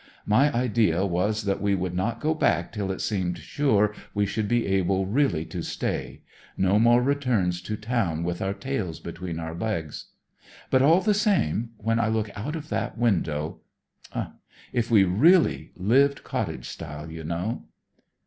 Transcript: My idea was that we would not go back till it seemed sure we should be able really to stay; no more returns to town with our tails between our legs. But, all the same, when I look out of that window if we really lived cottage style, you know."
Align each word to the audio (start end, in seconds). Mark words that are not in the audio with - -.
My 0.25 0.51
idea 0.51 1.05
was 1.05 1.43
that 1.43 1.61
we 1.61 1.75
would 1.75 1.93
not 1.93 2.19
go 2.19 2.33
back 2.33 2.71
till 2.71 2.91
it 2.91 3.01
seemed 3.01 3.37
sure 3.37 3.93
we 4.15 4.25
should 4.25 4.47
be 4.47 4.65
able 4.65 5.05
really 5.05 5.45
to 5.45 5.61
stay; 5.61 6.23
no 6.57 6.79
more 6.79 7.03
returns 7.03 7.61
to 7.61 7.77
town 7.77 8.23
with 8.23 8.41
our 8.41 8.55
tails 8.55 8.99
between 8.99 9.37
our 9.39 9.53
legs. 9.53 10.05
But, 10.71 10.81
all 10.81 11.01
the 11.01 11.13
same, 11.13 11.73
when 11.77 11.99
I 11.99 12.07
look 12.07 12.31
out 12.35 12.55
of 12.55 12.69
that 12.69 12.97
window 12.97 13.59
if 14.73 14.89
we 14.89 15.03
really 15.03 15.71
lived 15.75 16.23
cottage 16.23 16.67
style, 16.67 17.11
you 17.11 17.23
know." 17.23 17.65